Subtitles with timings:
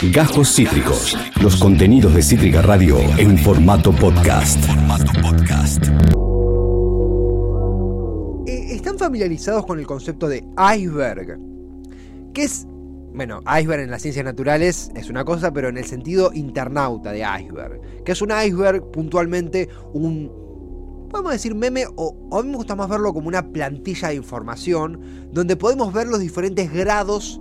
[0.00, 1.18] Gajos Cítricos.
[1.42, 4.56] Los contenidos de Cítrica Radio en formato podcast.
[8.46, 10.44] Eh, ¿Están familiarizados con el concepto de
[10.76, 11.40] iceberg?
[12.32, 12.64] ¿Qué es?
[13.12, 17.26] Bueno, iceberg en las ciencias naturales es una cosa, pero en el sentido internauta de
[17.40, 18.04] iceberg.
[18.04, 20.30] Que es un iceberg puntualmente un
[21.10, 25.00] podemos decir meme o, a mí me gusta más verlo como una plantilla de información
[25.32, 27.40] donde podemos ver los diferentes grados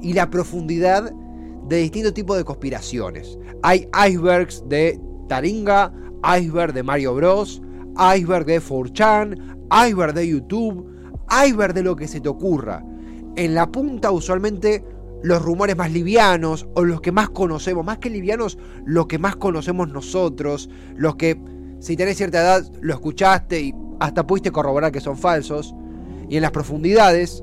[0.00, 1.12] y la profundidad
[1.68, 3.38] de distintos tipos de conspiraciones.
[3.62, 5.92] Hay icebergs de Taringa,
[6.38, 7.62] iceberg de Mario Bros,
[8.16, 10.86] iceberg de 4chan, iceberg de YouTube,
[11.44, 12.84] iceberg de lo que se te ocurra.
[13.36, 14.84] En la punta usualmente
[15.22, 19.36] los rumores más livianos o los que más conocemos, más que livianos, los que más
[19.36, 21.40] conocemos nosotros, los que
[21.80, 25.74] si tenés cierta edad lo escuchaste y hasta pudiste corroborar que son falsos.
[26.28, 27.42] Y en las profundidades,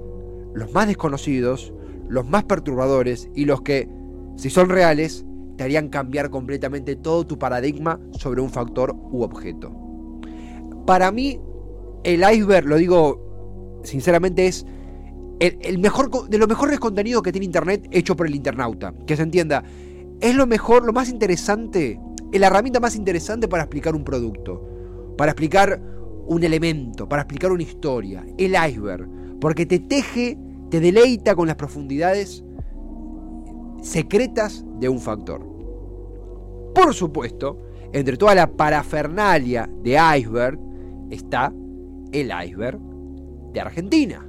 [0.54, 1.74] los más desconocidos,
[2.08, 3.90] los más perturbadores y los que
[4.36, 5.26] si son reales,
[5.58, 9.72] te harían cambiar completamente todo tu paradigma sobre un factor u objeto.
[10.86, 11.40] Para mí,
[12.04, 14.66] el iceberg, lo digo sinceramente, es
[15.40, 18.94] el, mejor de los mejores contenidos que tiene Internet hecho por el internauta.
[19.06, 19.64] Que se entienda,
[20.22, 22.00] es lo mejor, lo más interesante,
[22.32, 25.82] es la herramienta más interesante para explicar un producto, para explicar
[26.28, 29.08] un elemento, para explicar una historia, el iceberg,
[29.40, 30.38] porque te teje,
[30.70, 32.45] te deleita con las profundidades
[33.86, 35.42] secretas de un factor.
[36.74, 37.62] Por supuesto,
[37.94, 40.60] entre toda la parafernalia de iceberg
[41.12, 41.54] está
[42.12, 42.80] el iceberg
[43.54, 44.28] de Argentina.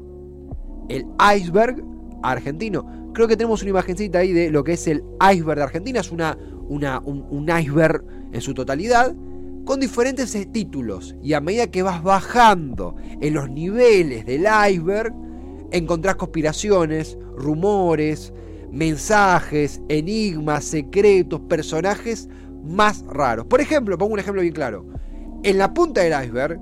[0.89, 1.83] El iceberg
[2.23, 3.11] argentino.
[3.15, 6.01] Creo que tenemos una imagencita ahí de lo que es el iceberg de Argentina.
[6.01, 6.37] Es una,
[6.69, 9.17] un, un iceberg en su totalidad
[9.65, 11.17] con diferentes títulos.
[11.23, 15.15] Y a medida que vas bajando en los niveles del iceberg,
[15.73, 18.33] encontrás conspiraciones, rumores,
[18.73, 22.29] mensajes, enigmas, secretos, personajes
[22.65, 23.47] más raros.
[23.47, 24.87] Por ejemplo, pongo un ejemplo bien claro.
[25.43, 26.59] En la punta del iceberg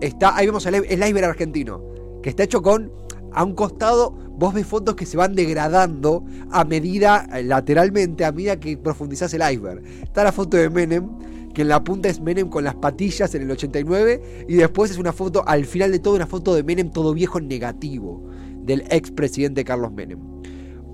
[0.00, 1.82] está, ahí vemos el, iceberg argentino,
[2.22, 2.90] que está hecho con,
[3.32, 8.58] a un costado, vos ves fotos que se van degradando a medida, lateralmente, a medida
[8.58, 9.82] que profundizás el iceberg.
[10.02, 11.08] Está la foto de Menem,
[11.52, 14.98] que en la punta es Menem con las patillas en el 89, y después es
[14.98, 18.30] una foto, al final de todo, una foto de Menem todo viejo en negativo,
[18.64, 20.31] del expresidente Carlos Menem.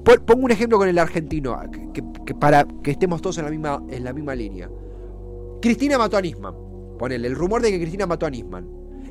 [0.05, 3.83] Pongo un ejemplo con el argentino, ah, que, para que estemos todos en la, misma,
[3.91, 4.71] en la misma línea.
[5.61, 6.55] Cristina mató a Nisman.
[6.99, 8.67] Ponele, el rumor de que Cristina mató a Nisman.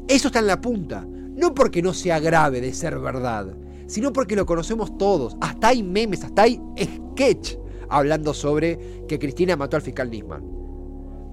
[0.08, 1.06] Eso está en la punta.
[1.06, 3.56] No porque no sea grave de ser verdad,
[3.86, 5.38] sino porque lo conocemos todos.
[5.40, 7.58] Hasta hay memes, hasta hay sketch
[7.90, 10.44] hablando sobre que Cristina mató al fiscal Nisman.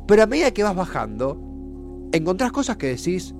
[0.06, 1.40] Pero a medida que vas bajando,
[2.12, 3.34] encontrás cosas que decís,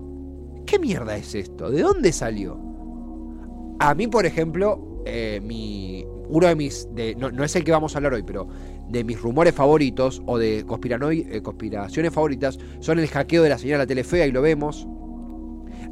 [0.65, 1.71] ¿qué mierda es esto?
[1.71, 2.59] ¿De dónde salió?
[3.81, 7.95] A mí, por ejemplo, eh, mi, uno de mis, de, no, es el que vamos
[7.95, 8.49] a hablar hoy, pero
[8.89, 13.81] de mis rumores favoritos o de eh, conspiraciones favoritas son el hackeo de la señal
[13.81, 14.87] a Telefea y lo vemos.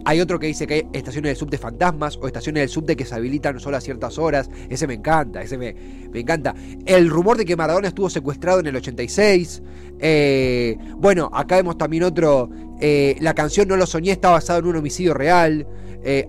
[0.05, 3.05] Hay otro que dice que hay estaciones del subte fantasmas o estaciones del subte que
[3.05, 4.51] se habilitan solo a ciertas horas.
[4.69, 5.77] Ese me encanta, ese me,
[6.11, 6.55] me encanta.
[6.87, 9.63] El rumor de que Maradona estuvo secuestrado en el 86.
[10.01, 12.51] Eh, bueno, acá vemos también otro.
[12.81, 15.69] la canción No lo soñé está basada en un homicidio real.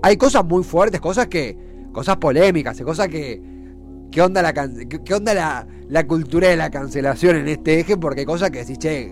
[0.03, 1.72] hay cosas muy fuertes, cosas que.
[1.93, 3.53] Cosas polémicas, cosas que
[4.13, 7.97] ¿Qué onda, la, qué, onda la, la, cultura de la cancelación en este eje?
[7.97, 9.11] Porque hay cosas que decís, che,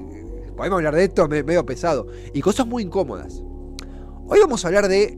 [0.56, 2.06] podemos hablar de esto medio pesado.
[2.36, 3.44] Y cosas muy incómodas.
[4.28, 5.18] Hoy vamos a hablar de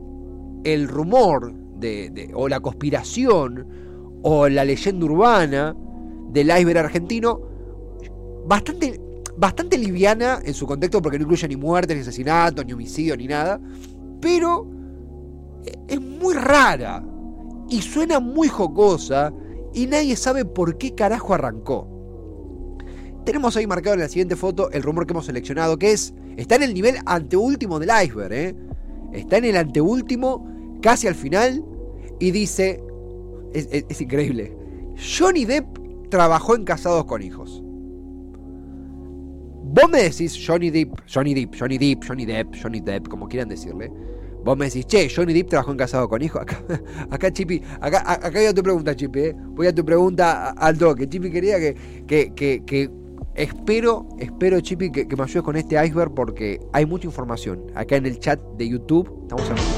[0.63, 3.67] el rumor de, o la conspiración
[4.21, 5.75] o la leyenda urbana
[6.29, 7.41] del iceberg argentino
[8.47, 9.01] bastante,
[9.35, 13.27] bastante liviana en su contexto porque no incluye ni muertes, ni asesinatos, ni homicidio, ni
[13.27, 13.59] nada.
[14.21, 14.65] Pero
[15.89, 17.03] es muy rara
[17.69, 19.33] y suena muy jocosa
[19.73, 21.87] y nadie sabe por qué carajo arrancó.
[23.25, 26.55] Tenemos ahí marcado en la siguiente foto el rumor que hemos seleccionado, que es, está
[26.55, 28.55] en el nivel anteúltimo del iceberg, ¿eh?
[29.13, 30.45] está en el anteúltimo,
[30.81, 31.63] casi al final,
[32.19, 32.83] y dice,
[33.53, 34.55] es, increíble,
[35.17, 37.63] Johnny Depp trabajó en Casados con Hijos.
[39.65, 43.49] Vos me decís Johnny Depp, Johnny Depp, Johnny Depp, Johnny Depp, Johnny Depp, como quieran
[43.49, 43.91] decirle.
[44.43, 46.39] Vos me decís, che, Johnny Depp trabajó en Casado con Hijo.
[46.39, 46.61] Acá,
[47.09, 49.35] acá Chipi, acá, acá voy tu pregunta, Chipi, ¿eh?
[49.35, 51.07] Voy a tu pregunta al toque.
[51.07, 51.75] Chipi quería que,
[52.05, 52.89] que, que, que
[53.35, 57.63] espero, espero, Chipi, que, me ayudes con este iceberg porque hay mucha información.
[57.73, 59.71] Acá en el chat de YouTube, estamos hablando.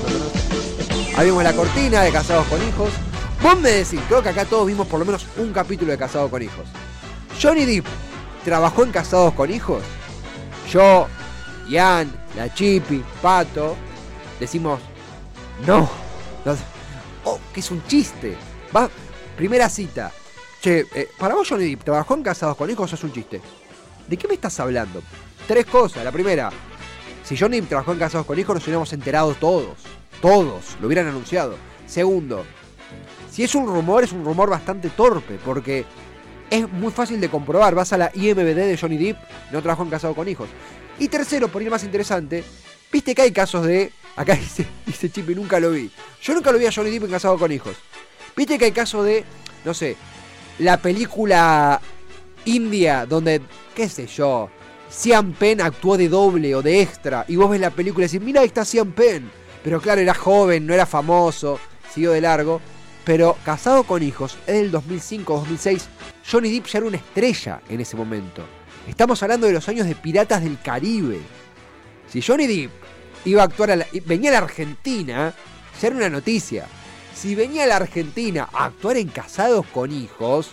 [1.17, 2.89] Ahí vimos la cortina de Casados con Hijos.
[3.43, 6.31] Vos me decís, creo que acá todos vimos por lo menos un capítulo de Casados
[6.31, 6.65] con Hijos.
[7.41, 7.85] Johnny Depp
[8.43, 9.83] trabajó en Casados con Hijos.
[10.71, 11.07] Yo,
[11.69, 13.75] Ian, la Chipi, Pato,
[14.39, 14.79] decimos,
[15.65, 15.89] no,
[17.23, 18.35] oh, que es un chiste.
[18.75, 18.89] Va,
[19.35, 20.11] primera cita.
[20.61, 23.41] Che, eh, para vos Johnny Depp, ¿trabajó en Casados con Hijos es un chiste?
[24.07, 25.01] ¿De qué me estás hablando?
[25.47, 26.03] Tres cosas.
[26.03, 26.49] La primera,
[27.23, 29.77] si Johnny Depp trabajó en Casados con Hijos nos hubiéramos enterado todos.
[30.21, 31.55] Todos, lo hubieran anunciado.
[31.85, 32.45] Segundo,
[33.31, 35.85] si es un rumor, es un rumor bastante torpe, porque
[36.49, 37.75] es muy fácil de comprobar.
[37.75, 39.17] Vas a la IMBD de Johnny Depp,
[39.51, 40.49] no trabajó en Casado con Hijos.
[40.99, 42.43] Y tercero, por ir más interesante,
[42.91, 43.91] viste que hay casos de.
[44.15, 45.91] Acá dice, dice Chip y nunca lo vi.
[46.21, 47.75] Yo nunca lo vi a Johnny Depp en Casado con Hijos.
[48.35, 49.23] Viste que hay casos de,
[49.63, 49.95] no sé,
[50.59, 51.81] la película
[52.45, 53.41] india donde,
[53.73, 54.49] qué sé yo,
[54.89, 57.25] Sean Penn actuó de doble o de extra.
[57.27, 59.29] Y vos ves la película y decís, mira, ahí está Sean Penn.
[59.63, 61.59] Pero claro, era joven, no era famoso,
[61.93, 62.61] siguió de largo.
[63.03, 65.81] Pero casado con hijos, es del 2005-2006.
[66.29, 68.43] Johnny Depp ya era una estrella en ese momento.
[68.87, 71.19] Estamos hablando de los años de Piratas del Caribe.
[72.07, 72.71] Si Johnny Depp
[73.25, 75.33] iba a actuar, a la, venía a la Argentina,
[75.81, 76.67] ya era una noticia.
[77.13, 80.51] Si venía a la Argentina a actuar en Casados con Hijos,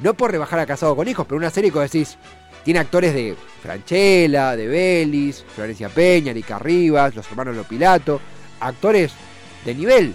[0.00, 2.18] no por rebajar a Casados con Hijos, pero una serie que decís,
[2.64, 8.20] tiene actores de Franchella, de Belis, Florencia Peña, Nica Rivas, los hermanos Lopilato,
[8.60, 9.12] actores
[9.64, 10.14] de nivel.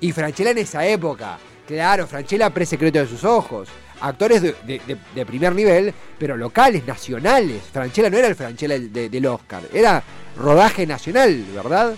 [0.00, 3.68] Y Franchella en esa época, claro, Franchella pre-secreto de sus ojos.
[4.00, 7.62] Actores de, primer nivel, pero locales, nacionales.
[7.72, 10.02] Franchella no era el Franchella del Oscar, era
[10.36, 11.94] rodaje nacional, ¿verdad?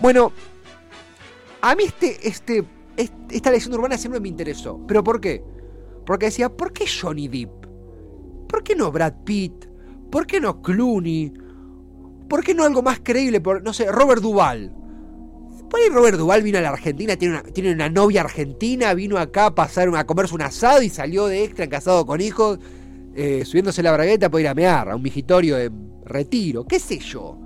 [0.00, 0.32] Bueno,
[1.60, 2.64] a mí este, este,
[2.96, 4.84] esta leyenda urbana siempre me interesó.
[4.86, 5.42] ¿Pero por qué?
[6.04, 7.66] Porque decía, ¿por qué Johnny Depp?
[8.48, 9.66] ¿Por qué no Brad Pitt?
[10.10, 11.32] ¿Por qué no Clooney?
[12.28, 13.40] ¿Por qué no algo más creíble?
[13.40, 14.81] Por, no sé, Robert Duvall.
[15.72, 19.16] Por ahí Robert Duval vino a la Argentina, tiene una, tiene una novia argentina, vino
[19.16, 22.58] acá a a comerse un asado y salió de extra casado con hijos,
[23.14, 25.72] eh, subiéndose la bragueta para ir a mear, a un vigitorio de
[26.04, 27.38] retiro, qué sé yo.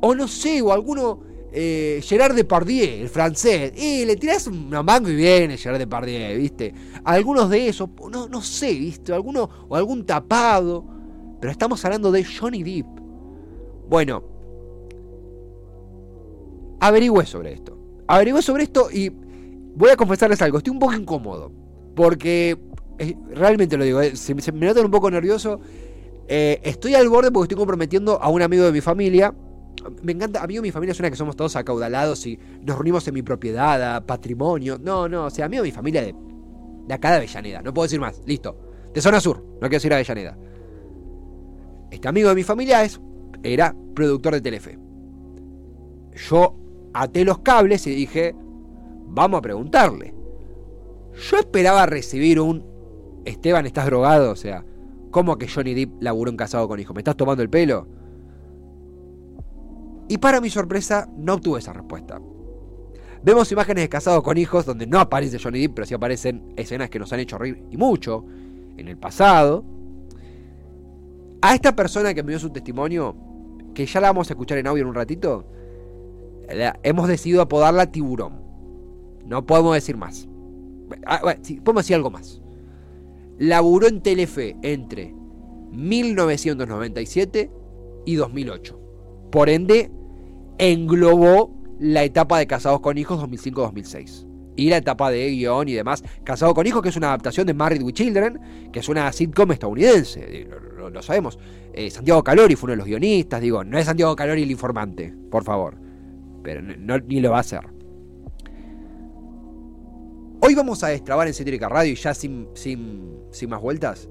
[0.00, 1.22] O no sé, o alguno,
[1.52, 6.72] eh, Gerard Depardieu, el francés, eh, le tirás un mango y viene Gerard Depardieu, ¿viste?
[7.02, 9.12] Algunos de esos, no, no sé, ¿viste?
[9.12, 10.84] Alguno, o algún tapado,
[11.40, 12.86] pero estamos hablando de Johnny Depp.
[13.88, 14.33] Bueno,
[16.86, 17.78] averigüé sobre esto.
[18.06, 20.58] Averigüé sobre esto y voy a confesarles algo.
[20.58, 21.50] Estoy un poco incómodo.
[21.96, 22.58] Porque
[22.98, 24.12] eh, realmente lo digo, eh,
[24.52, 25.60] me nota un poco nervioso.
[26.28, 29.34] Eh, estoy al borde porque estoy comprometiendo a un amigo de mi familia.
[30.02, 33.14] Me encanta, amigo de mi familia suena que somos todos acaudalados y nos reunimos en
[33.14, 34.78] mi propiedad, a patrimonio.
[34.80, 36.14] No, no, o sea, amigo de mi familia de,
[36.86, 37.62] de acá de Avellaneda.
[37.62, 38.56] No puedo decir más, listo.
[38.92, 40.36] De zona sur, no quiero decir Avellaneda.
[41.90, 43.00] Este amigo de mi familia es,
[43.42, 44.78] era productor de Telefe.
[46.28, 46.63] Yo
[46.94, 48.34] até los cables y dije,
[49.08, 50.14] vamos a preguntarle.
[51.30, 52.64] Yo esperaba recibir un,
[53.24, 54.30] Esteban, ¿estás drogado?
[54.30, 54.64] O sea,
[55.10, 56.94] ¿cómo que Johnny Depp laburó en casado con hijo?
[56.94, 57.86] ¿Me estás tomando el pelo?
[60.08, 62.20] Y para mi sorpresa, no obtuve esa respuesta.
[63.22, 66.90] Vemos imágenes de casados con hijos donde no aparece Johnny Depp, pero sí aparecen escenas
[66.90, 68.24] que nos han hecho reír y mucho
[68.76, 69.64] en el pasado.
[71.40, 73.16] A esta persona que me dio su testimonio,
[73.74, 75.46] que ya la vamos a escuchar en audio en un ratito,
[76.82, 78.42] hemos decidido apodarla tiburón.
[79.24, 80.28] No podemos decir más.
[81.06, 81.20] Ah,
[81.64, 82.40] podemos decir algo más.
[83.38, 85.14] Laburó en Telefe entre
[85.70, 87.50] 1997
[88.06, 88.80] y 2008.
[89.30, 89.90] Por ende,
[90.58, 91.50] englobó
[91.80, 94.28] la etapa de Casados con Hijos 2005-2006.
[94.56, 96.04] Y la etapa de guion y demás.
[96.22, 99.50] Casados con Hijos, que es una adaptación de Married with Children, que es una sitcom
[99.50, 100.46] estadounidense.
[100.76, 101.40] Lo, sabemos.
[101.72, 103.40] Eh, Santiago Calori fue uno de los guionistas.
[103.40, 105.83] Digo, no es Santiago Calori el informante, por favor
[106.44, 107.60] pero no, ni lo va a hacer.
[110.40, 114.10] Hoy vamos a destrabar en Cítrica Radio y ya sin, sin, sin más vueltas,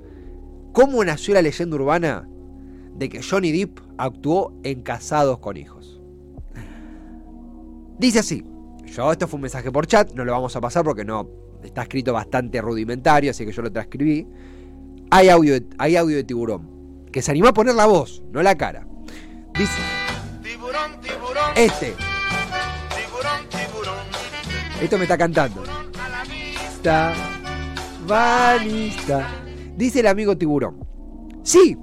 [0.73, 2.27] cómo nació la leyenda urbana
[2.95, 6.01] de que Johnny Depp actuó en Casados con Hijos.
[7.99, 8.43] Dice así,
[8.85, 11.29] yo esto fue un mensaje por chat, no lo vamos a pasar porque no
[11.63, 14.27] está escrito bastante rudimentario, así que yo lo transcribí.
[15.11, 18.57] Hay audio, hay audio de tiburón, que se animó a poner la voz, no la
[18.57, 18.87] cara.
[19.55, 19.79] Dice,
[20.41, 21.51] tiburón, tiburón.
[21.55, 21.93] Este
[24.81, 25.63] esto me está cantando.
[26.73, 27.13] Está,
[28.07, 29.27] vanista.
[29.77, 30.85] Dice el amigo tiburón.
[31.43, 31.77] Sí,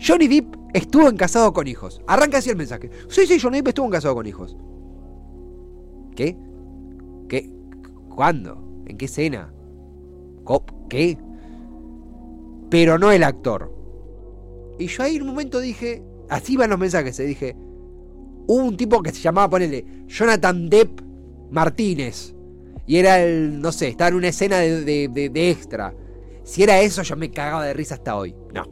[0.00, 2.00] Johnny Depp estuvo en casado con hijos.
[2.06, 2.90] Arranca así el mensaje.
[3.08, 4.56] Sí, sí, Johnny Depp estuvo en casado con hijos.
[6.14, 6.36] ¿Qué?
[7.28, 7.50] ¿Qué?
[8.14, 8.62] ¿Cuándo?
[8.86, 9.52] ¿En qué escena?
[10.88, 11.18] ¿Qué?
[12.70, 13.72] Pero no el actor.
[14.78, 17.56] Y yo ahí en un momento dije, así van los mensajes, se dije,
[18.46, 21.00] hubo un tipo que se llamaba, ponele, Jonathan Depp
[21.54, 22.34] Martínez.
[22.86, 25.94] Y era el, no sé, estaba en una escena de, extra.
[26.44, 28.34] Si era eso, yo me cagaba de risa hasta hoy.
[28.52, 28.64] No.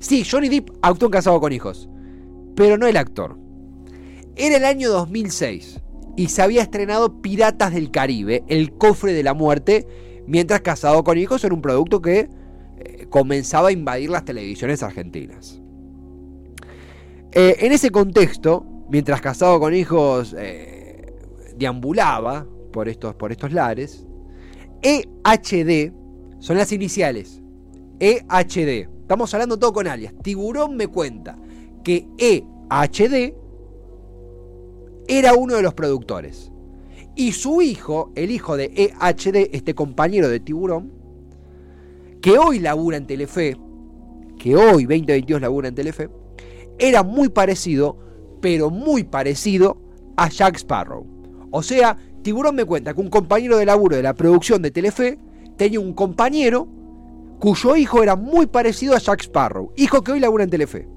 [0.00, 1.88] Sí, Johnny Depp actuó en Casado con Hijos.
[2.56, 3.38] Pero no el actor.
[4.34, 5.80] Era el año 2006
[6.16, 9.86] y se había estrenado Piratas del Caribe, El Cofre de la Muerte,
[10.26, 12.28] Mientras Casado con Hijos era un producto que
[12.78, 15.60] eh, comenzaba a invadir las televisiones argentinas.
[17.32, 20.71] Eh, en ese contexto, mientras Casado con Hijos eh,
[21.56, 24.06] deambulaba por estos, por estos lares,
[24.82, 25.92] EHD
[26.38, 27.42] son las iniciales.
[28.00, 28.88] EHD.
[29.02, 30.12] Estamos hablando todo con alias.
[30.22, 31.38] Tiburón me cuenta
[31.84, 33.34] que EHD
[35.06, 36.50] era uno de los productores.
[37.14, 40.92] Y su hijo, el hijo de EHD, este compañero de Tiburón,
[42.20, 43.56] que hoy labura en Telefe,
[44.38, 46.08] que hoy 2022 labura en Telefe,
[46.78, 47.98] era muy parecido,
[48.40, 49.76] pero muy parecido
[50.16, 51.06] a Jack Sparrow.
[51.52, 55.18] O sea, Tiburón me cuenta que un compañero de laburo de la producción de Telefe
[55.56, 56.66] tenía un compañero
[57.38, 60.88] cuyo hijo era muy parecido a Jack Sparrow, hijo que hoy labura en Telefe.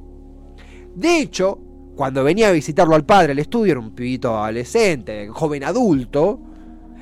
[0.95, 1.59] De hecho,
[1.95, 6.39] cuando venía a visitarlo al padre al estudio, era un pibito adolescente, joven adulto,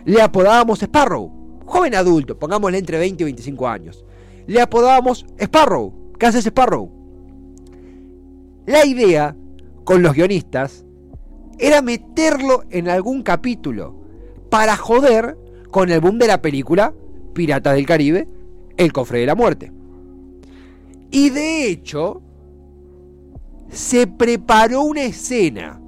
[0.06, 1.62] le apodábamos Sparrow.
[1.66, 4.04] Joven adulto, pongámosle entre 20 y 25 años.
[4.48, 6.12] Le apodábamos Sparrow.
[6.20, 6.92] ¿Qué haces Sparrow?
[8.66, 9.36] La idea
[9.84, 10.86] con los guionistas
[11.60, 13.96] era meterlo en algún capítulo
[14.50, 15.38] para joder
[15.72, 16.94] con el boom de la película
[17.34, 18.28] Piratas del Caribe,
[18.78, 19.72] El cofre de la muerte.
[21.12, 22.22] Y de hecho,
[23.70, 25.80] se preparó una escena.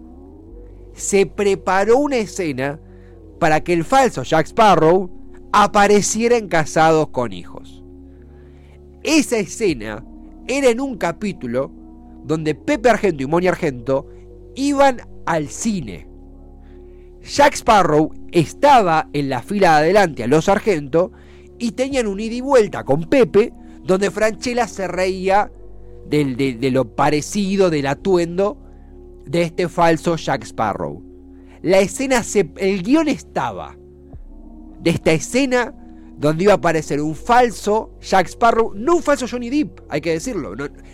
[0.93, 2.79] Se preparó una escena
[3.39, 5.09] para que el falso Jack Sparrow
[5.51, 7.83] apareciera en Casados con Hijos.
[9.03, 10.03] Esa escena
[10.47, 11.71] era en un capítulo
[12.23, 14.07] donde Pepe Argento y Moni Argento
[14.55, 16.07] iban al cine.
[17.21, 21.11] Jack Sparrow estaba en la fila de adelante a los Argento
[21.57, 23.53] y tenían un ida y vuelta con Pepe
[23.83, 25.51] donde Franchella se reía
[26.09, 28.57] de, lo parecido, del atuendo
[29.25, 31.03] de este falso Jack Sparrow.
[31.61, 33.75] La escena, se, el guion estaba
[34.81, 35.73] de esta escena
[36.17, 40.11] donde iba a aparecer un falso Jack Sparrow, no un falso Johnny Depp, hay que
[40.11, 40.53] decirlo.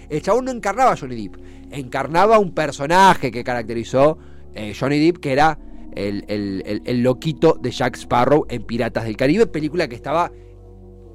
[0.09, 4.17] el chabón no encarnaba a Johnny Depp, encarnaba un personaje que caracterizó
[4.53, 5.59] eh, Johnny Depp, que era
[5.93, 10.31] el, el, loquito de Jack Sparrow en Piratas del Caribe, película que estaba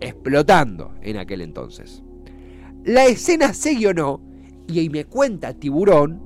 [0.00, 2.02] explotando en aquel entonces.
[2.84, 4.20] La escena se no
[4.68, 6.22] y ahí me cuenta Tiburón,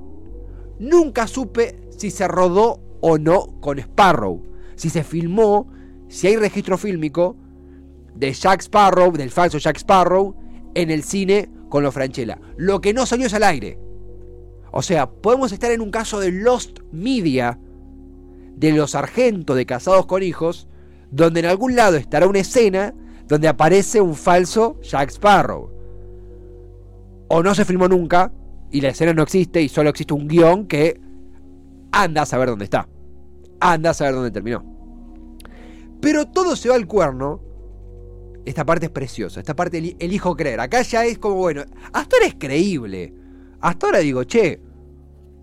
[0.79, 4.43] nunca supe si se rodó o no con Sparrow,
[4.75, 5.67] si se filmó,
[6.07, 7.37] si hay registro fílmico
[8.15, 10.35] de Jack Sparrow, del falso Jack Sparrow,
[10.73, 12.39] en el cine con los Franchella.
[12.57, 13.79] Lo que no salió es al aire.
[14.71, 17.59] O sea, podemos estar en un caso de Lost Media,
[18.55, 20.67] de los sargentos de casados con hijos,
[21.09, 22.93] donde en algún lado estará una escena
[23.27, 25.81] donde aparece un falso Jack Sparrow
[27.33, 28.33] o no se filmó nunca
[28.71, 30.99] y la escena no existe y solo existe un guion que
[31.93, 32.89] anda a saber dónde está.
[33.61, 34.65] Anda a saber dónde terminó.
[36.01, 37.39] Pero todo se va al cuerno.
[38.45, 39.39] Esta parte es preciosa.
[39.39, 40.59] Esta parte elijo creer.
[40.59, 43.13] Acá ya es como, bueno, hasta ahora es creíble.
[43.59, 44.59] Hasta ahora digo, che,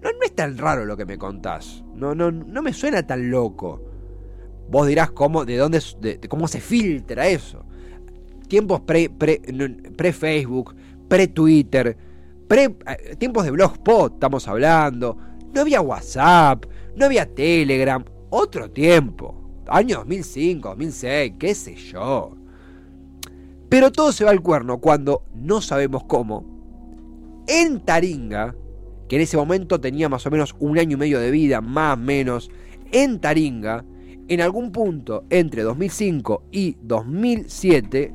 [0.02, 1.84] no, no es tan raro lo que me contás.
[1.94, 3.82] No, no, no me suena tan loco.
[4.68, 5.80] Vos dirás cómo, de dónde,
[6.28, 7.64] cómo se filtra eso.
[8.48, 9.40] Tiempos pre, pre,
[9.96, 10.12] pre
[11.08, 11.96] pre-Twitter,
[12.46, 15.16] pre, eh, tiempos de blogspot estamos hablando,
[15.54, 22.37] no había WhatsApp, no había Telegram, otro tiempo, año 2005, 2006, qué sé yo.
[23.68, 26.44] Pero todo se va al cuerno cuando no sabemos cómo.
[27.46, 28.54] En Taringa,
[29.08, 31.94] que en ese momento tenía más o menos un año y medio de vida, más
[31.94, 32.50] o menos,
[32.92, 33.84] en Taringa,
[34.28, 38.14] en algún punto entre 2005 y 2007,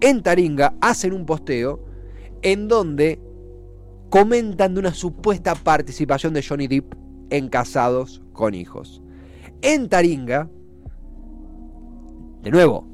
[0.00, 1.84] en Taringa hacen un posteo
[2.42, 3.20] en donde
[4.10, 6.94] comentan de una supuesta participación de Johnny Depp
[7.30, 9.02] en Casados con Hijos.
[9.62, 10.48] En Taringa,
[12.42, 12.86] de nuevo,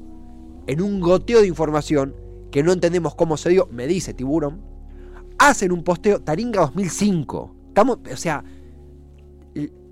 [0.67, 2.15] en un goteo de información
[2.51, 4.61] que no entendemos cómo se dio, me dice Tiburón,
[5.39, 7.55] hacen un posteo Taringa 2005.
[7.69, 8.43] Estamos, o sea,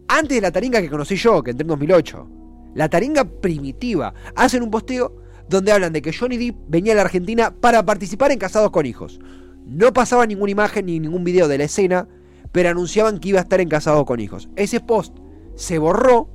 [0.07, 2.27] antes de la Taringa que conocí yo, que entré en 2008,
[2.75, 5.15] la Taringa primitiva, hacen un posteo
[5.49, 8.85] donde hablan de que Johnny Depp venía a la Argentina para participar en Casados con
[8.85, 9.19] Hijos.
[9.65, 12.07] No pasaba ninguna imagen ni ningún video de la escena,
[12.51, 14.49] pero anunciaban que iba a estar en Casado con Hijos.
[14.55, 15.17] Ese post
[15.55, 16.29] se borró,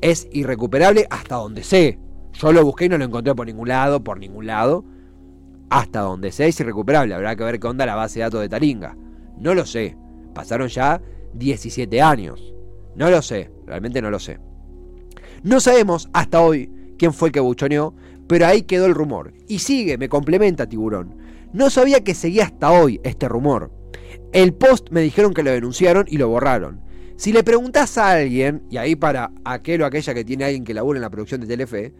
[0.00, 1.98] es irrecuperable hasta donde sé.
[2.32, 4.84] Yo lo busqué y no lo encontré por ningún lado, por ningún lado.
[5.70, 7.14] Hasta donde sé es irrecuperable.
[7.14, 8.96] Habrá que ver qué onda la base de datos de Taringa.
[9.38, 9.96] No lo sé.
[10.34, 11.00] Pasaron ya
[11.34, 12.54] 17 años.
[12.94, 14.38] No lo sé, realmente no lo sé.
[15.42, 17.94] No sabemos hasta hoy quién fue el que buchoneó,
[18.28, 19.32] pero ahí quedó el rumor.
[19.48, 21.16] Y sigue, me complementa Tiburón.
[21.52, 23.70] No sabía que seguía hasta hoy este rumor.
[24.32, 26.80] El post me dijeron que lo denunciaron y lo borraron.
[27.16, 30.74] Si le preguntas a alguien, y ahí para aquel o aquella que tiene alguien que
[30.74, 31.92] labura en la producción de Telefe,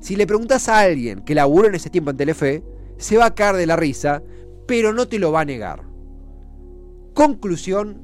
[0.00, 2.62] Si le preguntas a alguien que laburó en ese tiempo en Telefe,
[2.96, 4.22] se va a caer de la risa,
[4.66, 5.82] pero no te lo va a negar.
[7.14, 8.02] Conclusión.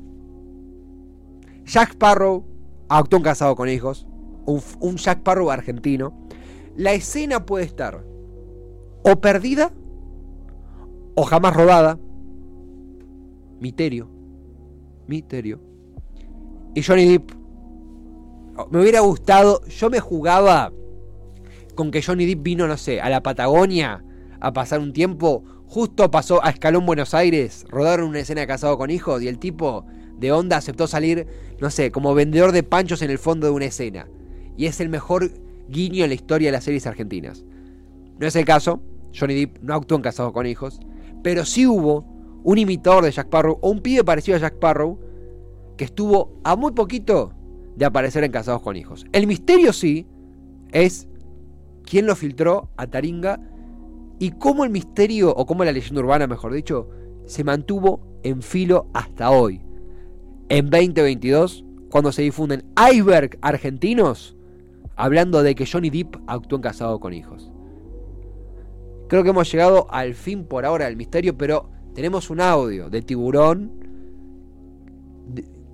[1.64, 2.44] Jack Sparrow
[2.88, 4.06] actuó en Casado con Hijos.
[4.46, 6.12] Un, Jack Sparrow argentino.
[6.76, 8.04] La escena puede estar
[9.04, 9.72] o perdida
[11.14, 11.98] o jamás rodada.
[13.60, 14.08] Misterio.
[15.06, 15.60] Misterio.
[16.74, 17.30] Y Johnny Depp.
[18.70, 19.64] Me hubiera gustado.
[19.66, 20.72] Yo me jugaba
[21.74, 24.04] con que Johnny Depp vino, no sé, a la Patagonia
[24.40, 25.44] a pasar un tiempo.
[25.66, 27.64] Justo pasó a Escalón, Buenos Aires.
[27.68, 29.22] Rodaron una escena de casado con hijos.
[29.22, 29.86] Y el tipo
[30.18, 31.26] de onda aceptó salir,
[31.60, 34.06] no sé, como vendedor de panchos en el fondo de una escena.
[34.56, 35.30] Y es el mejor
[35.68, 37.44] guiño en la historia de las series argentinas.
[38.18, 38.82] No es el caso.
[39.18, 40.80] Johnny Depp no actuó en Casado con Hijos.
[41.22, 42.04] Pero sí hubo
[42.44, 45.00] un imitador de Jack Sparrow o un pibe parecido a Jack Sparrow
[45.76, 47.32] que estuvo a muy poquito
[47.74, 49.06] de aparecer en Casados con Hijos.
[49.12, 50.06] El misterio sí
[50.70, 51.08] es
[51.84, 53.40] quién lo filtró a Taringa
[54.18, 56.88] y cómo el misterio, o cómo la leyenda urbana, mejor dicho,
[57.26, 59.60] se mantuvo en filo hasta hoy.
[60.48, 64.36] En 2022, cuando se difunden iceberg argentinos
[64.96, 67.50] hablando de que Johnny Depp actuó en Casado con Hijos.
[69.08, 73.02] Creo que hemos llegado al fin por ahora del misterio, pero tenemos un audio de
[73.02, 73.70] tiburón.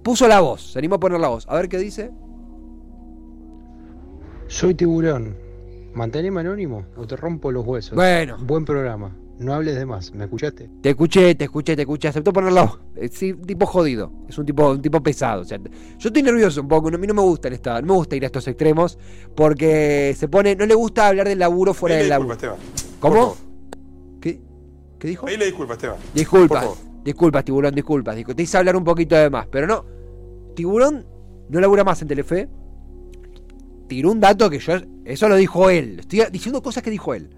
[0.03, 1.47] Puso la voz, se animó a poner la voz.
[1.49, 2.11] A ver qué dice.
[4.47, 5.50] Soy tiburón.
[5.95, 7.95] Manteneme anónimo o te rompo los huesos.
[7.95, 8.37] Bueno.
[8.41, 9.17] Buen programa.
[9.41, 10.13] No hables de más.
[10.13, 10.69] ¿Me escuchaste?
[10.83, 12.09] Te escuché, te escuché, te escuché.
[12.09, 12.81] Aceptó poner la voz.
[12.95, 14.13] Es un tipo jodido.
[14.29, 15.41] Es un tipo, un tipo pesado.
[15.41, 16.89] O sea, yo estoy nervioso un poco.
[16.89, 17.81] A mí no me gusta el estado.
[17.81, 18.99] No me gusta ir a estos extremos.
[19.35, 20.55] Porque se pone.
[20.57, 22.35] No le gusta hablar del laburo fuera del laburo.
[22.35, 22.57] Esteban.
[23.01, 23.35] ¿Cómo?
[24.21, 24.43] ¿Qué,
[24.99, 25.27] ¿Qué dijo?
[25.27, 25.97] Ahí le disculpa, Esteban.
[26.15, 26.67] Disculpas,
[27.03, 28.17] disculpas, tiburón, disculpas.
[28.37, 29.87] Te hice hablar un poquito de más, pero no.
[30.55, 31.07] Tiburón
[31.49, 32.47] no labura más en Telefe.
[33.89, 34.75] Tiró un dato que yo.
[35.11, 35.99] Eso lo dijo él.
[36.01, 37.31] Estoy diciendo cosas que dijo él.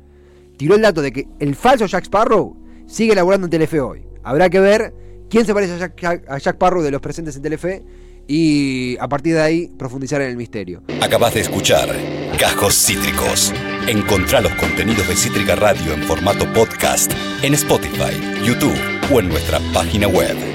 [0.56, 4.02] Tiró el dato de que el falso Jack Sparrow sigue laburando en Telefe hoy.
[4.22, 4.94] Habrá que ver
[5.30, 7.82] quién se parece a Jack, a Sparrow de los presentes en Telefe
[8.28, 10.82] y a partir de ahí profundizar en el misterio.
[11.00, 11.88] Acabas de escuchar
[12.38, 13.52] Cajos Cítricos.
[13.88, 17.10] Encontrá los contenidos de Cítrica Radio en formato podcast
[17.42, 18.12] en Spotify,
[18.44, 18.78] YouTube
[19.10, 20.51] o en nuestra página web.